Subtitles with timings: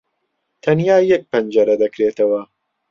[0.63, 2.41] تەنیا یەک پەنجەرە دەکرێتەوە.